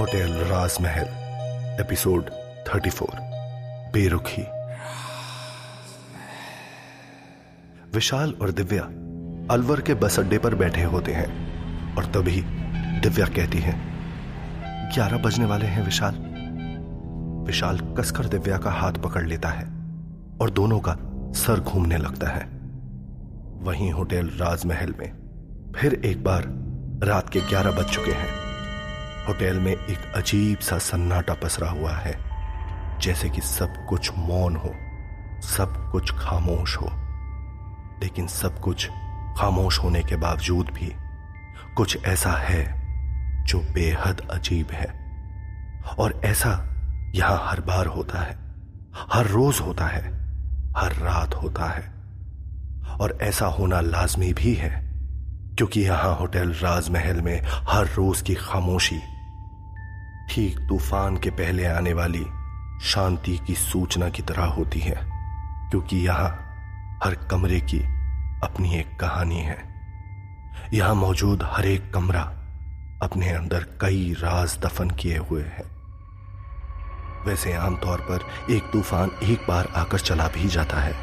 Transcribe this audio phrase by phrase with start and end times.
[0.00, 1.06] Hotel राजमहल,
[1.80, 2.30] episode
[2.68, 3.06] 34
[3.92, 4.42] बेरुखी।
[7.94, 8.82] विशाल और दिव्या
[9.54, 12.42] अलवर के बस अड्डे पर बैठे होते हैं और तभी
[13.00, 13.72] दिव्या कहती है,
[14.94, 16.14] ग्यारह बजने वाले हैं विशाल।
[17.46, 19.64] विशाल कसकर दिव्या का हाथ पकड़ लेता है
[20.40, 20.96] और दोनों का
[21.32, 22.44] सर घूमने लगता है।
[23.62, 25.25] वहीं होटल राजमहल में
[25.78, 26.42] फिर एक बार
[27.08, 28.28] रात के ग्यारह बज चुके हैं।
[29.26, 32.18] होटल में एक अजीब सा सन्नाटा पसरा हुआ है,
[33.00, 34.74] जैसे कि सब कुछ मौन हो,
[35.42, 36.86] सब कुछ खामोश हो।
[38.02, 38.88] लेकिन सब कुछ
[39.38, 40.92] खामोश होने के बावजूद भी
[41.76, 42.64] कुछ ऐसा है
[43.44, 44.86] जो बेहद अजीब है।
[45.98, 46.74] और ऐसा
[47.14, 48.38] यहाँ हर बार होता है,
[49.12, 50.02] हर रोज होता है,
[50.76, 51.94] हर रात होता है।
[53.00, 54.85] और ऐसा होना लाजमी भी है
[55.58, 58.98] क्योंकि यहाँ होटल राजमहल में हर रोज की खामोशी,
[60.30, 62.24] ठीक तूफ़ान के पहले आने वाली
[62.84, 64.96] शांति की सूचना की तरह होती है,
[65.70, 66.28] क्योंकि यहाँ
[67.04, 67.78] हर कमरे की
[68.44, 69.58] अपनी एक कहानी है।
[70.72, 72.22] यहाँ मौजूद हर एक कमरा
[73.02, 75.64] अपने अंदर कई राज दफन किए हुए है।
[77.26, 80.94] वैसे आमतौर पर एक तूफ़ान एक बार आकर चला भी जाता है,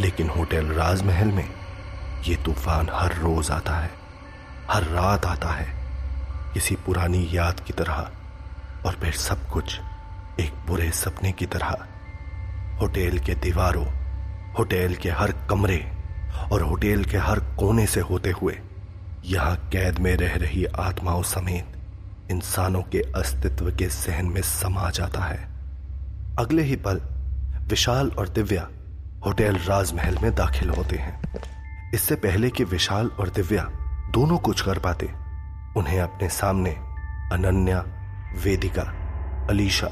[0.00, 1.48] लेकिन होटल राजमहल में
[2.26, 3.90] ये तूफ़ान हर रोज आता है,
[4.70, 5.66] हर रात आता है
[6.54, 7.96] किसी पुरानी याद की तरह,
[8.86, 9.78] और फिर सब कुछ
[10.40, 11.76] एक बुरे सपने की तरह।
[12.80, 13.86] होटल के दीवारों,
[14.58, 15.78] होटल के हर कमरे,
[16.52, 18.58] और होटल के हर कोने से होते हुए,
[19.24, 25.24] यहाँ कैद में रह रही आत्माओं समेत इंसानों के अस्तित्व के सहन में समा जाता
[25.24, 25.48] है।
[26.38, 27.00] अगले ही पल
[27.68, 28.68] विशाल और दिव्या
[29.26, 31.20] होटल राजमहल में दाखिल होते हैं।
[31.94, 33.62] इससे पहले कि विशाल और दिव्या
[34.10, 35.06] दोनों कुछ कर पाते,
[35.76, 36.70] उन्हें अपने सामने
[37.32, 37.84] अनन्या,
[38.44, 38.82] वेदिका,
[39.50, 39.86] अलीशा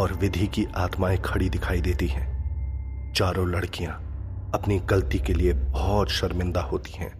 [0.00, 3.92] और विधि की आत्माएँ खड़ी दिखाई देती हैं। चारों लड़कियाँ
[4.54, 7.12] अपनी गलती के लिए बहुत शर्मिंदा होती हैं।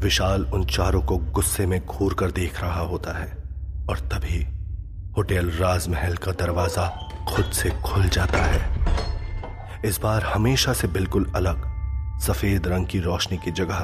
[0.00, 3.32] विशाल उन चारों को गुस्से में घूर कर देख रहा होता है
[3.90, 4.46] और तभी
[5.16, 8.84] होटल राजमहल का दरवाज़ा खुद से खुल जाता है।
[9.84, 11.69] इस बार हमेशा से बिल्कुल अलग
[12.20, 13.78] सफ़ेद रंग की रोशनी की जगह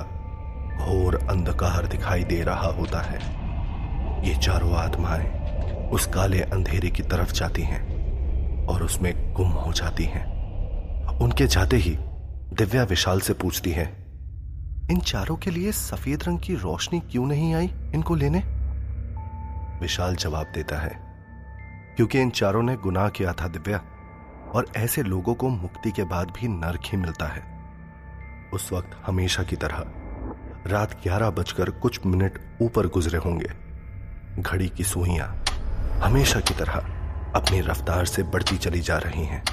[0.78, 3.18] घोर अंधकार दिखाई दे रहा होता है।
[4.28, 10.04] ये चारों आत्माएँ उस काले अंधेरे की तरफ़ जाती हैं और उसमें गुम हो जाती
[10.04, 10.24] हैं।
[11.18, 11.96] उनके जाते ही
[12.52, 13.86] दिव्या विशाल से पूछती है,
[14.90, 18.42] इन चारों के लिए सफ़ेद रंग की रोशनी क्यों नहीं आई इनको लेने?
[19.80, 20.94] विशाल जवाब देता है,
[21.96, 23.82] क्योंकि इन चारों ने गुनाह किया था दिव्या
[24.54, 27.55] और ऐसे लोगों को मुक्ति के बाद भी नर्क ही मिलता है।
[28.52, 29.84] उस वक्त हमेशा की तरह।
[30.66, 33.50] रात ग्यारह बजकर कुछ मिनट ऊपर गुजरे होंगे।
[34.42, 35.44] घड़ी की सुइयाँ
[36.02, 36.72] हमेशा की तरह
[37.34, 39.44] अपनी रफ्तार से बढ़ती चली जा रही हैं।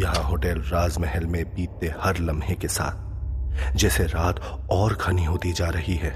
[0.00, 3.04] यहाँ होटल राजमहल में बीतते हर लम्हे के साथ,
[3.76, 6.10] जैसे रात और घनी होती जा रही है।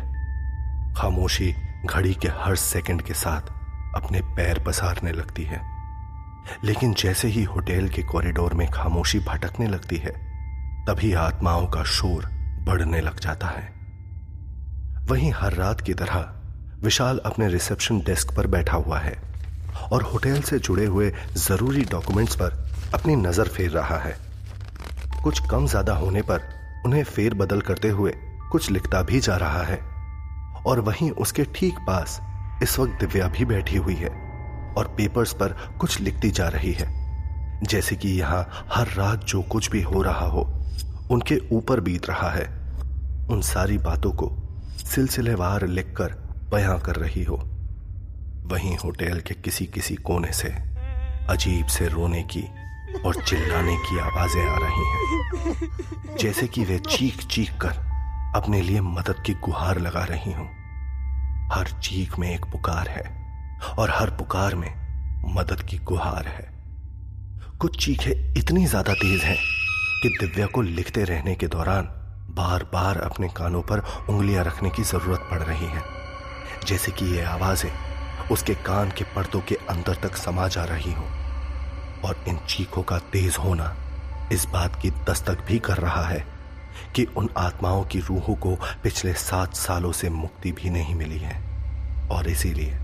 [0.95, 1.55] खामोशी
[1.87, 3.41] घड़ी के हर सेकंड के साथ
[4.03, 5.79] अपने पैर पसारने लगती है।
[6.65, 10.28] लेकिन जैसे ही होटल के कॉरिडोर में खामोशी भटकने लगती है
[10.89, 12.25] तभी आत्माओं का शोर
[12.67, 13.67] बढ़ने लग जाता है।
[15.09, 19.13] वहीं हर रात की तरह विशाल अपने रिसेप्शन डेस्क पर बैठा हुआ है
[19.93, 22.57] और होटल से जुड़े हुए ज़रूरी डॉक्यूमेंट्स पर
[22.95, 24.17] अपनी नज़र फेर रहा है।
[25.23, 26.49] कुछ कम ज़्यादा होने पर
[26.87, 28.15] उन्हें फेर बदल करते हुए
[28.53, 29.79] कुछ लिखता भी जा रहा है
[30.67, 32.21] और वहीं उसके ठीक पास
[32.63, 34.11] इस वक्त दिव्या भी बैठी हुई है
[34.75, 36.93] और पेपर्स पर कुछ लिखती जा रही है,
[37.65, 40.55] जैसे कि यहाँ हर रात जो कुछ भी हो रहा हो।
[41.11, 42.47] उनके ऊपर बीत रहा है।
[43.31, 44.31] उन सारी बातों को
[44.85, 46.15] सिलसिलेवार लिखकर
[46.51, 47.37] बयां कर रही हो।
[48.45, 50.49] वहीं होटल के किसी किसी कोने से
[51.31, 52.43] अजीब से रोने की
[53.05, 57.87] और चिल्लाने की आवाज़ें आ रही हैं। जैसे कि वे चीख चीख कर
[58.37, 60.49] अपने लिए मदद की गुहार लगा रही हूँ।
[61.53, 63.05] हर चीख में एक पुकार है
[63.79, 64.71] और हर पुकार में
[65.35, 66.49] मदद की गुहार है।
[67.61, 69.39] कुछ चीखें इतनी ज़्यादा तेज हैं
[70.03, 71.89] कि दिव्या को लिखते रहने के दौरान
[72.31, 73.79] बार बार अपने कानों पर
[74.09, 75.83] उंगलियाँ रखने की ज़रूरत पड़ रही है।
[76.67, 77.71] जैसे कि ये आवाज़ें
[78.29, 81.05] उसके कान के पर्दों के अंदर तक समा जा रही हो
[82.05, 83.75] और इन चीखों का तेज होना
[84.33, 86.25] इस बात की दस्तक भी कर रहा है
[86.97, 91.37] कि उन आत्माओं की रूहों को पिछले सात सालों से मुक्ति भी नहीं मिली है।
[92.09, 92.79] और इसीलिए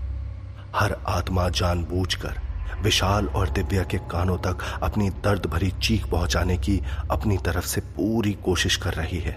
[0.75, 2.39] हर आत्मा जानबूझकर
[2.81, 6.79] विशाल और दिव्या के कानों तक अपनी दर्द भरी चीख पहुँचाने की
[7.11, 9.33] अपनी तरफ़ से पूरी कोशिश कर रही है,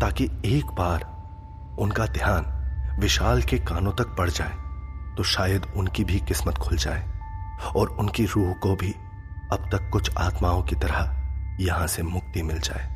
[0.00, 1.04] ताकि एक बार
[1.80, 2.52] उनका ध्यान
[3.00, 4.54] विशाल के कानों तक पड़ जाए
[5.16, 7.04] तो शायद उनकी भी किस्मत खुल जाए,
[7.76, 8.94] और उनकी रूह को भी
[9.52, 12.94] अब तक कुछ आत्माओं की तरह यहाँ से मुक्ति मिल जाए।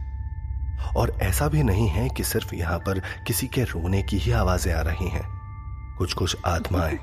[0.96, 4.72] और ऐसा भी नहीं है कि सिर्फ़ यहाँ पर किसी के रोने की ही आवाज़ें
[4.75, 5.39] आ रही हैं।
[6.00, 6.99] कुछ कुछ आत्माएँ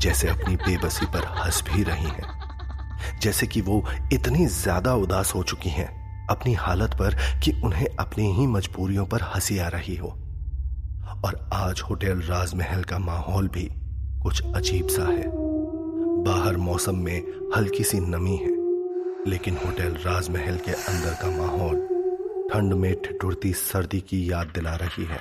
[0.00, 3.82] जैसे अपनी बेबसी पर हंस भी रही हैं। जैसे कि वो
[4.12, 5.88] इतनी ज़्यादा उदास हो चुकी हैं
[6.30, 10.08] अपनी हालत पर कि उन्हें अपनी ही मजबूरियों पर हँसी आ रही हो।
[11.24, 13.68] और आज होटल राजमहल का माहौल भी
[14.22, 15.28] कुछ अजीब सा है।
[16.24, 17.22] बाहर मौसम में
[17.56, 18.54] हल्की सी नमी है,
[19.30, 21.86] लेकिन होटल राजमहल के अंदर का माहौल
[22.52, 25.20] ठंड में ठिठुरती सर्दी की याद दिला रही है,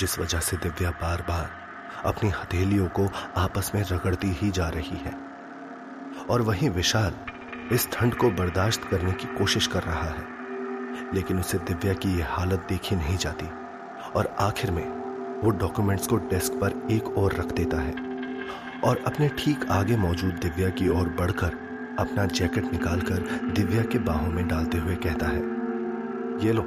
[0.00, 1.66] जिस वजह से दिव्या बार बार
[2.04, 5.16] अपनी हथेलियों को आपस में रगड़ती ही जा रही है।
[6.30, 7.14] और वहीं विशाल
[7.72, 10.38] इस ठंड को बर्दाश्त करने की कोशिश कर रहा है।
[11.14, 13.46] लेकिन उसे दिव्या की यह हालत देखी नहीं जाती।
[14.16, 14.98] और आखिर में
[15.44, 18.08] वो डॉक्यूमेंट्स को डेस्क पर एक और रख देता है।
[18.84, 21.68] और अपने ठीक आगे मौजूद दिव्या की ओर बढ़कर
[21.98, 23.18] अपना जैकेट निकालकर
[23.52, 25.38] दिव्या के बाहों में डालते हुए कहता है,
[26.46, 26.62] ये लो,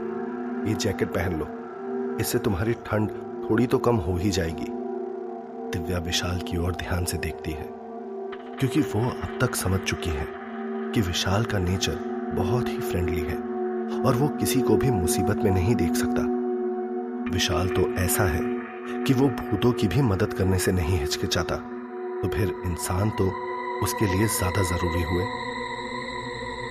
[0.68, 1.48] ये जैकेट पहन लो।
[2.20, 3.12] इससे तुम्हारी ठंड
[3.50, 4.81] थोड़ी तो कम हो ही जाएगी।
[5.74, 7.68] दिव्या विशाल की ओर ध्यान से देखती है,
[8.60, 10.26] क्योंकि वो अब तक समझ चुकी है
[10.94, 11.96] कि विशाल का नेचर
[12.36, 13.36] बहुत ही फ्रेंडली है
[14.02, 16.22] और वो किसी को भी मुसीबत में नहीं देख सकता।
[17.32, 18.42] विशाल तो ऐसा है
[19.04, 21.56] कि वो भूतों की भी मदद करने से नहीं हिचकिचाता
[22.22, 23.28] तो फिर इंसान तो
[23.84, 25.26] उसके लिए ज़्यादा ज़रूरी हुए।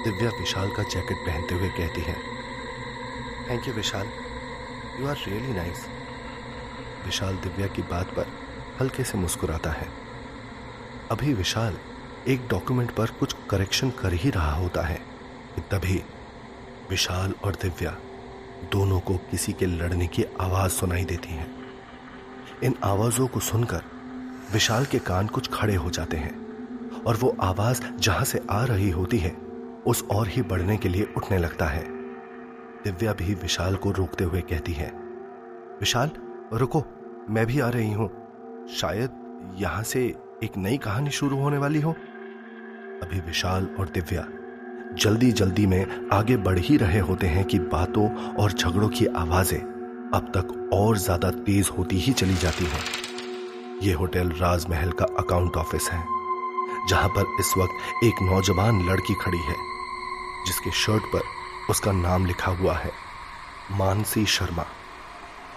[0.04, 2.14] दिव्या विशाल का जैकेट पहनते हुए कहती है
[3.48, 4.06] thank you Vishal.
[5.00, 5.86] You are really nice
[7.04, 8.26] Vishal Divya की बात पर
[8.80, 9.86] हल्के से मुस्कुराता है।
[11.10, 11.76] अभी विशाल
[12.28, 14.98] एक डॉक्यूमेंट पर कुछ करेक्शन कर ही रहा होता है।
[15.70, 16.02] तभी
[16.90, 17.90] विशाल और दिव्या
[18.72, 21.46] दोनों को किसी के लड़ने की आवाज़ सुनाई देती है।
[22.64, 23.82] इन आवाजों को सुनकर
[24.52, 28.90] विशाल के कान कुछ खड़े हो जाते हैं और वो आवाज़ जहाँ से आ रही
[28.90, 29.30] होती है,
[29.86, 31.84] उस और ही बढ़ने के लिए उठने लगता है।
[32.84, 34.90] दिव्या भी विशाल को रोकते हुए कहती है,
[35.80, 36.10] विशाल,
[36.52, 36.84] रुको,
[37.30, 38.10] मैं भी आ रही हूँ।
[38.70, 40.02] शायद यहाँ से
[40.44, 41.92] एक नई कहानी शुरू होने वाली हो।
[43.02, 44.26] अभी विशाल और दिव्या
[44.94, 49.58] जल्दी जल्दी में आगे बढ़ ही रहे होते हैं कि बातों और झगड़ों की आवाज़ें
[50.14, 52.82] अब तक और ज़्यादा तेज होती ही चली जाती हैं।
[53.82, 56.02] यह होटल राजमहल का अकाउंट ऑफ़िस है,
[56.88, 59.56] जहाँ पर इस वक्त एक नौजवान लड़की खड़ी है,
[60.46, 61.22] जिसके शर्ट पर
[61.70, 62.90] उसका नाम लिखा हुआ है,
[63.72, 64.64] मानसी शर्मा।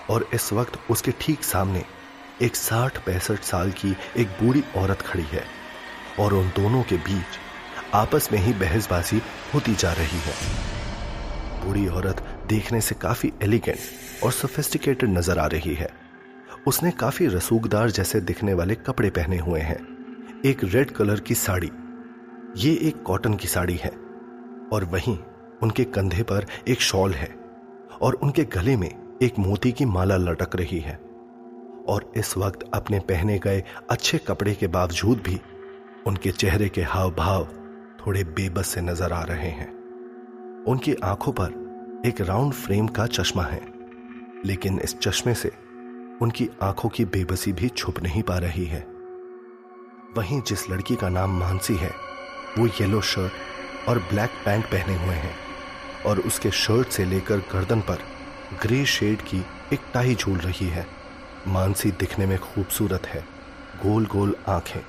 [0.09, 1.83] और इस वक्त उसके ठीक सामने
[2.41, 5.44] एक साठ पैंसठ साल की एक बूढ़ी औरत खड़ी है
[6.19, 7.38] और उन दोनों के बीच
[7.94, 9.21] आपस में ही बहसबाजी
[9.53, 10.33] होती जा रही है।
[11.65, 15.89] बूढ़ी औरत देखने से काफ़ी एलिगेंट और सोफिस्टिकेटेड नज़र आ रही है।
[16.68, 19.79] उसने काफ़ी रसूखदार जैसे दिखने वाले कपड़े पहने हुए हैं।
[20.45, 21.71] एक रेड कलर की साड़ी।
[22.57, 23.91] ये एक कॉटन की साड़ी है
[24.74, 25.18] और वहीं
[25.63, 27.33] उनके कंधे पर एक शॉल है
[28.01, 28.91] और उनके गले में
[29.21, 31.00] एक मोती की माला लटक रही है।
[31.89, 35.39] और इस वक्त अपने पहने गए अच्छे कपड़े के बावजूद भी
[36.07, 37.47] उनके चेहरे के हाव भाव
[38.00, 39.68] थोड़े बेबस से नज़र आ रहे हैं।
[40.68, 43.62] उनकी आँखों पर एक राउंड फ्रेम का चश्मा है,
[44.45, 45.51] लेकिन इस चश्मे से
[46.21, 48.79] उनकी आँखों की बेबसी भी छुप नहीं पा रही है।
[50.17, 51.91] वहीं जिस लड़की का नाम मानसी है,
[52.58, 55.36] वो येलो शर्ट और ब्लैक पैंट पहने हुए हैं
[56.05, 58.03] और उसके शर्ट से लेकर गर्दन पर
[58.62, 59.39] ग्रे शेड की
[59.74, 60.86] एक टाई झूल रही है।
[61.47, 63.21] मानसी दिखने में खूबसूरत है।
[63.83, 64.81] गोल गोल आँखें,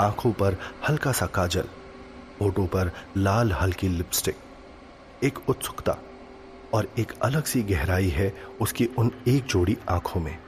[0.00, 0.56] आँखों पर
[0.88, 1.64] हल्का सा काजल,
[2.42, 4.36] ओटों पर लाल हल्की लिपस्टिक,
[5.24, 5.96] एक उत्सुकता
[6.74, 10.38] और एक अलग सी गहराई है उसकी उन एक जोड़ी आँखों में।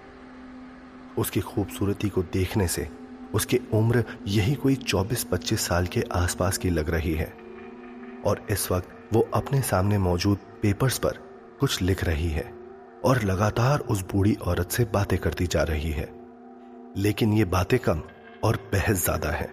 [1.18, 2.88] उसकी खूबसूरती को देखने से
[3.34, 7.32] उसकी उम्र यही कोई 24-25 साल के आसपास की लग रही है
[8.26, 11.18] और इस वक्त वो अपने सामने मौजूद पेपर्स पर
[11.60, 12.57] कुछ लिख रही है।
[13.08, 16.08] और लगातार उस बूढ़ी औरत से बातें करती जा रही है।
[16.96, 18.02] लेकिन ये बातें कम
[18.44, 19.48] और बहस ज़्यादा है।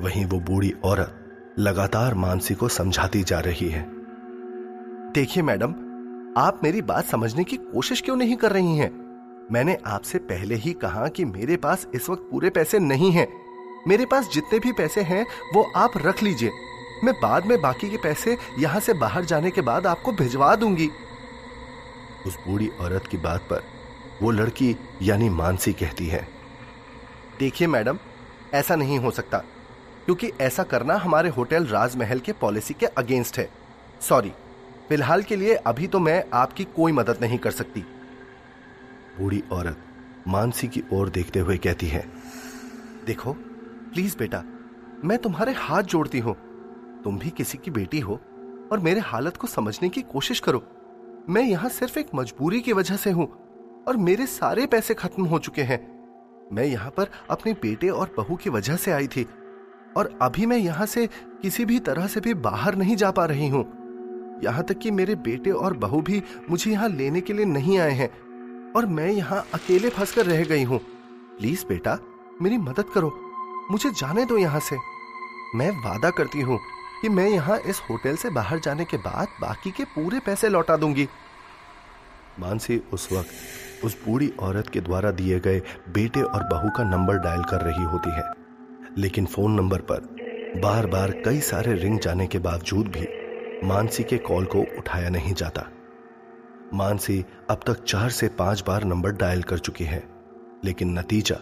[0.00, 3.82] वहीं वो बूढ़ी औरत लगातार मानसी को समझाती जा रही है।
[5.12, 5.74] देखिए मैडम,
[6.38, 8.90] आप मेरी बात समझने की कोशिश क्यों नहीं कर रही हैं?
[9.52, 13.28] मैंने आपसे पहले ही कहा कि मेरे पास इस वक्त पूरे पैसे नहीं हैं।
[13.88, 16.50] मेरे पास जितने भी पैसे हैं, वो आप रख लीजिए।
[17.04, 20.90] मैं बाद में बाकी के पैसे यहाँ से बाहर जाने के बाद आपको भिजवा दूँगी।
[22.26, 23.62] उस बूढ़ी औरत की बात पर
[24.22, 26.26] वो लड़की यानी मानसी कहती है।
[27.38, 27.98] देखिए मैडम,
[28.54, 29.38] ऐसा नहीं हो सकता,
[30.04, 33.48] क्योंकि ऐसा करना हमारे होटल राजमहल के पॉलिसी के अगेंस्ट है।
[34.00, 34.32] सॉरी,
[34.88, 37.80] फ़िलहाल के लिए अभी तो मैं आपकी कोई मदद नहीं कर सकती।
[39.18, 39.82] बूढ़ी औरत
[40.28, 42.04] मानसी की ओर देखते हुए कहती है,
[43.06, 44.42] देखो, प्लीज़ बेटा,
[45.04, 46.34] मैं तुम्हारे हाथ जोड़ती हूँ।
[47.04, 48.20] तुम भी किसी की बेटी हो
[48.72, 50.62] और मेरे हालत को समझने की कोशिश करो।
[51.28, 53.26] मैं यहाँ सिर्फ़ एक मजबूरी की वजह से हूँ
[53.88, 55.78] और मेरे सारे पैसे खत्म हो चुके हैं।
[56.52, 59.26] मैं यहाँ पर अपने बेटे और बहू की वजह से आई थी
[59.96, 61.06] और अभी मैं यहाँ से
[61.42, 63.64] किसी भी तरह से भी बाहर नहीं जा पा रही हूँ।
[64.44, 67.92] यहाँ तक कि मेरे बेटे और बहू भी मुझे यहाँ लेने के लिए नहीं आए
[67.92, 68.08] हैं
[68.72, 70.78] और मैं यहाँ अकेले फंस कर रह गई हूँ।
[71.38, 71.98] प्लीज़ बेटा,
[72.42, 73.12] मेरी मदद करो।
[73.70, 74.76] मुझे जाने दो यहाँ से।
[75.54, 76.58] मैं वादा करती हूँ
[77.02, 80.76] कि मैं यहाँ इस होटल से बाहर जाने के बाद बाकी के पूरे पैसे लौटा
[80.76, 81.08] दूँगी।
[82.40, 87.18] मानसी उस वक्त उस बूढ़ी औरत के द्वारा दिए गए बेटे और बहू का नंबर
[87.18, 88.22] डायल कर रही होती है।
[88.98, 90.14] लेकिन फ़ोन नंबर पर
[90.62, 93.06] बार बार कई सारे रिंग जाने के बावजूद भी
[93.66, 95.66] मानसी के कॉल को उठाया नहीं जाता।
[96.74, 100.02] मानसी अब तक चार से पाँच बार नंबर डायल कर चुकी है,
[100.64, 101.36] लेकिन नतीजा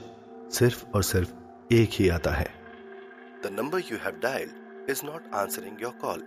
[0.52, 2.48] सिर्फ़ और सिर्फ़ एक ही आता है।
[3.44, 4.50] The number you have dialled
[4.90, 6.20] is not answering your call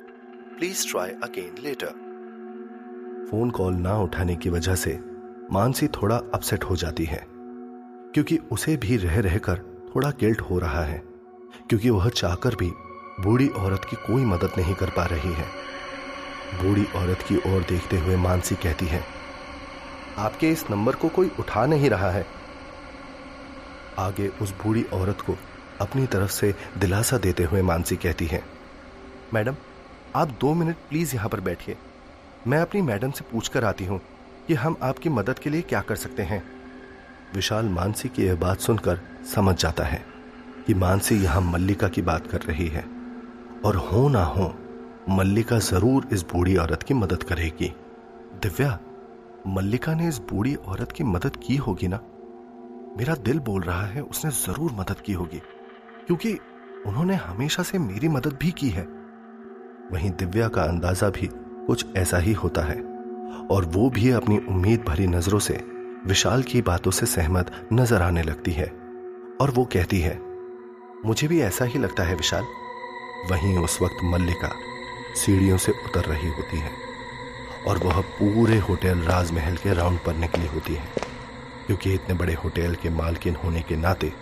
[0.57, 1.91] please try again later
[3.29, 4.97] phone call ना उठाने की वजह से
[5.51, 9.59] मानसी थोड़ा अपसेट हो जाती है, क्योंकि उसे भी रह रहकर
[9.89, 10.97] थोड़ा गिल्ट हो रहा है,
[11.69, 12.71] क्योंकि वह चाहकर भी
[13.19, 15.45] बूढ़ी औरत की कोई मदद नहीं कर पा रही है।
[16.63, 19.03] बूढ़ी औरत की ओर देखते हुए मानसी कहती है,
[20.17, 22.25] आपके इस नंबर को कोई उठा नहीं रहा है।
[23.99, 25.37] आगे उस बूढ़ी औरत को
[25.81, 28.43] अपनी तरफ़ से दिलासा देते हुए मानसी कहती है,
[29.33, 29.55] मैडम,
[30.15, 31.77] आप दो मिनट प्लीज़ यहाँ पर बैठिए।
[32.47, 33.99] मैं अपनी मैडम से पूछ कर आती हूँ
[34.47, 36.43] कि हम आपकी मदद के लिए क्या कर सकते हैं।
[37.33, 38.99] विशाल मानसी की यह बात सुनकर
[39.33, 40.03] समझ जाता है
[40.67, 42.83] कि मानसी यहाँ मल्लिका की बात कर रही है
[43.65, 44.53] और हो ना हो,
[45.09, 47.73] मल्लिका ज़रूर इस बूढ़ी औरत की मदद करेगी।
[48.37, 48.77] दिव्या,
[49.47, 51.99] मल्लिका ने इस बूढ़ी औरत की मदद की होगी ना?
[52.97, 55.41] मेरा दिल बोल रहा है, उसने ज़रूर मदद की होगी।
[56.07, 56.39] क्योंकि
[56.85, 58.83] उन्होंने हमेशा से मेरी मदद भी की है।
[59.91, 62.81] वहीं दिव्या का अंदाज़ा भी कुछ ऐसा ही होता है।
[63.51, 65.53] और वो भी अपनी उम्मीद भरी नज़रों से,
[66.05, 68.65] विशाल की बातों से सहमत नज़र आने लगती है।
[69.41, 70.21] और वो कहती है,
[71.05, 72.43] मुझे भी ऐसा ही लगता है विशाल।
[73.31, 74.51] वहीं उस वक्त मल्लिका
[75.15, 76.71] सीढ़ियों से उतर रही होती है
[77.67, 80.87] और वह पूरे होटल राजमहल के राउंड पर निकली होती है।
[81.67, 84.13] क्योंकि इतने बड़े होटल के मालकिन होने के नाते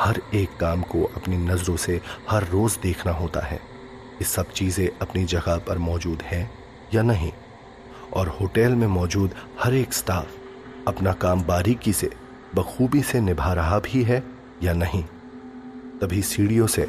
[0.00, 2.00] हर एक काम को अपनी नज़रों से
[2.30, 6.50] हर रोज देखना होता है। ये सब चीज़ें अपनी जगह पर मौजूद हैं
[6.94, 7.32] या नहीं?
[8.12, 10.36] और होटल में मौजूद हर एक स्टाफ
[10.88, 12.10] अपना काम बारीकी से,
[12.54, 14.22] बखूबी से निभा रहा भी है
[14.62, 15.02] या नहीं?
[16.00, 16.88] तभी सीढ़ियों से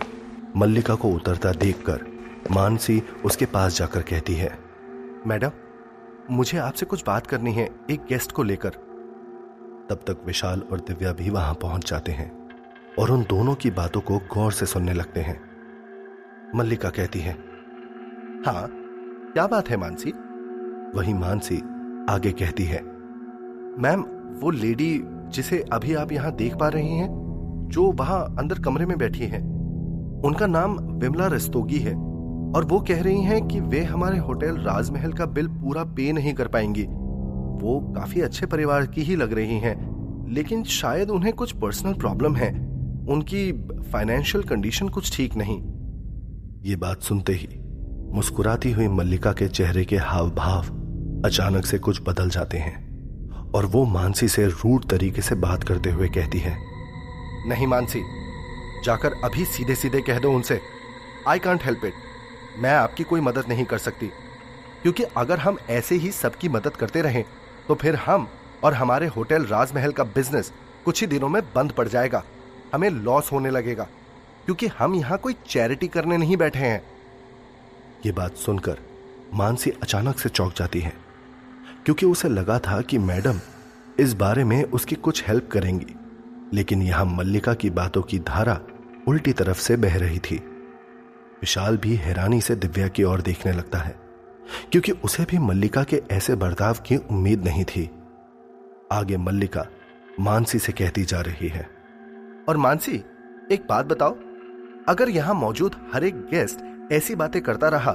[0.55, 2.05] मल्लिका को उतरता देखकर
[2.51, 4.57] मानसी उसके पास जाकर कहती है,
[5.27, 5.51] मैडम,
[6.31, 8.69] मुझे आपसे कुछ बात करनी है, एक गेस्ट को लेकर।
[9.89, 12.38] तब तक विशाल और दिव्या भी वहाँ पहुँच जाते हैं।
[12.99, 15.39] और उन दोनों की बातों को गौर से सुनने लगते हैं।
[16.55, 17.31] मल्लिका कहती है
[18.45, 18.67] हाँ
[19.33, 20.09] क्या बात है मानसी?
[20.95, 21.57] वही मानसी
[22.09, 22.81] आगे कहती है,
[23.79, 24.01] मैम,
[24.41, 27.09] वो लेडी जिसे अभी आप यहाँ देख पा रही हैं,
[27.71, 29.39] जो वहाँ अंदर कमरे में बैठी है,
[30.25, 31.93] उनका नाम विमला रस्तोगी है
[32.55, 36.33] और वो कह रही हैं कि वे हमारे होटल राजमहल का बिल पूरा पे नहीं
[36.33, 39.77] कर पाएँगी। वो काफ़ी अच्छे परिवार की ही लग रही हैं,
[40.29, 42.68] लेकिन शायद उन्हें कुछ पर्सनल प्रॉब्लम है।
[43.09, 43.51] उनकी
[43.91, 45.57] फाइनेंशियल कंडीशन कुछ ठीक नहीं।
[46.63, 47.47] ये बात सुनते ही
[48.13, 50.65] मुस्कुराती हुई मल्लिका के चेहरे के हाव भाव
[51.25, 55.91] अचानक से कुछ बदल जाते हैं और वो मानसी से रूट तरीके से बात करते
[55.91, 56.55] हुए कहती है,
[57.49, 58.01] नहीं मानसी,
[58.85, 60.59] जाकर अभी सीधे सीधे कह दो उनसे।
[61.27, 61.93] आई कांट हेल्प इट
[62.59, 64.07] मैं आपकी कोई मदद नहीं कर सकती।
[64.83, 67.23] क्योंकि अगर हम ऐसे ही सबकी मदद करते रहें
[67.67, 68.27] तो फिर हम
[68.63, 70.51] और हमारे होटल राजमहल का बिज़नेस
[70.85, 72.23] कुछ ही दिनों में बंद पड़ जाएगा।
[72.73, 73.87] हमें लॉस होने लगेगा,
[74.45, 76.81] क्योंकि हम यहाँ कोई चैरिटी करने नहीं बैठे हैं।
[78.05, 78.77] ये बात सुनकर
[79.33, 80.93] मानसी अचानक से चौंक जाती है,
[81.85, 83.39] क्योंकि उसे लगा था कि मैडम
[83.99, 85.95] इस बारे में उसकी कुछ हेल्प करेंगी,
[86.53, 88.59] लेकिन यहाँ मल्लिका की बातों की धारा
[89.07, 90.37] उल्टी तरफ़ से बह रही थी।
[91.41, 93.95] विशाल भी हैरानी से दिव्या की ओर देखने लगता है,
[94.71, 97.89] क्योंकि उसे भी मल्लिका के ऐसे बर्ताव की उम्मीद नहीं थी।
[98.91, 99.65] आगे मल्लिका
[100.19, 101.67] मानसी से कहती जा रही है
[102.49, 102.91] और मानसी,
[103.51, 104.15] एक बात बताओ।
[104.87, 107.91] अगर यहाँ मौजूद हर एक गेस्ट ऐसी बातें करता रहा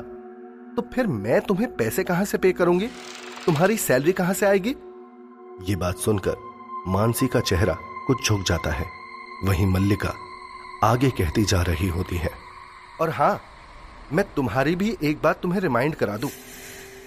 [0.76, 2.86] तो फिर मैं तुम्हें पैसे कहाँ से पे करूँगी?
[3.46, 4.70] तुम्हारी सैलरी कहाँ से आएगी?
[5.68, 6.36] ये बात सुनकर
[6.88, 8.86] मानसी का चेहरा कुछ झुक जाता है।
[9.44, 10.14] वहीं मल्लिका
[10.84, 12.30] आगे कहती जा रही होती है।
[13.00, 13.40] और हाँ
[14.12, 16.30] मैं तुम्हारी भी एक बात तुम्हें रिमाइंड करा दू।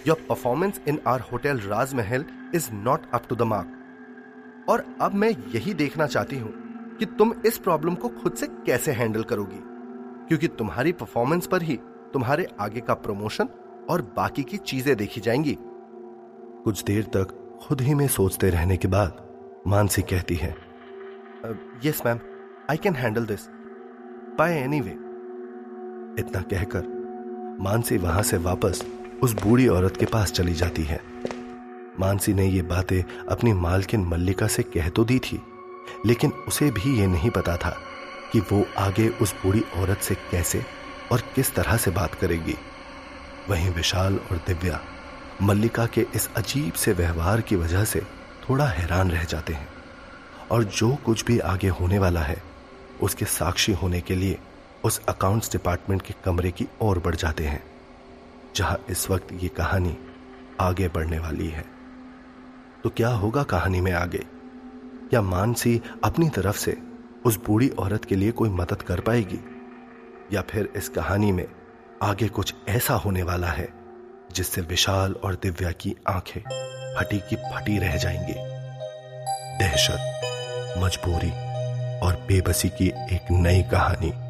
[0.07, 2.25] Your performance in our hotel Rajmahal
[2.55, 6.66] is not up to the mark और अब मैं यही देखना चाहती हूँ
[6.99, 9.59] कि तुम इस प्रॉब्लम को खुद से कैसे हैंडल करोगी?
[10.27, 11.79] क्योंकि तुम्हारी परफॉर्मेंस पर ही
[12.13, 13.49] तुम्हारे आगे का प्रमोशन
[13.89, 15.57] और बाकी की चीज़ें देखी जाएँगी।
[16.63, 19.25] कुछ देर तक खुद ही में सोचते रहने के बाद
[19.67, 20.55] मानसी कहती है
[21.85, 22.19] yes ma'am
[22.71, 23.47] I can handle this
[24.37, 24.91] by any way
[26.19, 26.95] इतना कहकर
[27.61, 28.83] मानसी वहाँ से वापस
[29.23, 30.99] उस बूढ़ी औरत के पास चली जाती है।
[31.99, 35.41] मानसी ने ये बातें अपनी मालकिन मल्लिका से कह तो दी थी।
[36.05, 37.77] लेकिन उसे भी ये नहीं पता था
[38.31, 40.63] कि वो आगे उस बूढ़ी औरत से कैसे
[41.11, 42.55] और किस तरह से बात करेगी।
[43.49, 44.79] वहीं विशाल और दिव्या
[45.41, 48.01] मल्लिका के इस अजीब से व्यवहार की वजह से
[48.49, 49.67] थोड़ा हैरान रह जाते हैं
[50.51, 52.41] और जो कुछ भी आगे होने वाला है,
[53.01, 54.37] उसके साक्षी होने के लिए
[54.83, 57.63] उस अकाउंट्स डिपार्टमेंट के कमरे की ओर बढ़ जाते हैं,
[58.55, 59.97] जहाँ इस वक्त ये कहानी
[60.59, 61.65] आगे बढ़ने वाली है।
[62.83, 64.23] तो क्या होगा कहानी में आगे?
[65.09, 66.77] क्या मानसी अपनी तरफ़ से
[67.25, 69.39] उस बूढ़ी औरत के लिए कोई मदद कर पाएगी?
[70.33, 71.47] या फिर इस कहानी में
[72.03, 73.69] आगे कुछ ऐसा होने वाला है,
[74.31, 76.41] जिससे विशाल और दिव्या की आँखें
[76.97, 78.33] फटी की फटी रह जाएँगी?
[79.59, 80.21] दहशत,
[80.77, 81.31] मजबूरी
[81.99, 84.26] और बेबसी की एक नई कहानी